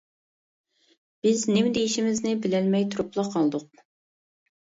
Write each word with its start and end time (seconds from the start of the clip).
بىز 1.27 1.43
نېمە 1.55 1.73
دېيىشىمىزنى 1.75 2.33
بىلەلمەي 2.47 2.89
تۇرۇپلا 2.97 3.27
قالدۇق. 3.37 3.85